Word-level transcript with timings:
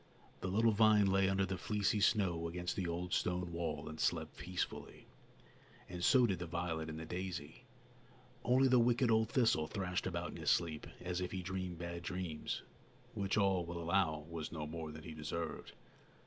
The 0.39 0.47
little 0.47 0.71
vine 0.71 1.05
lay 1.05 1.29
under 1.29 1.45
the 1.45 1.59
fleecy 1.59 1.99
snow 1.99 2.47
against 2.47 2.75
the 2.75 2.87
old 2.87 3.13
stone 3.13 3.51
wall 3.51 3.87
and 3.87 3.99
slept 3.99 4.35
peacefully, 4.35 5.05
and 5.87 6.03
so 6.03 6.25
did 6.25 6.39
the 6.39 6.47
violet 6.47 6.89
and 6.89 6.97
the 6.99 7.05
daisy. 7.05 7.65
Only 8.43 8.67
the 8.67 8.79
wicked 8.79 9.11
old 9.11 9.29
thistle 9.29 9.67
thrashed 9.67 10.07
about 10.07 10.31
in 10.31 10.37
his 10.37 10.49
sleep 10.49 10.87
as 11.01 11.21
if 11.21 11.31
he 11.31 11.43
dreamed 11.43 11.77
bad 11.77 12.01
dreams, 12.01 12.63
which, 13.13 13.37
all 13.37 13.63
will 13.63 13.77
allow, 13.79 14.25
was 14.27 14.51
no 14.51 14.65
more 14.65 14.91
than 14.91 15.03
he 15.03 15.13
deserved. 15.13 15.73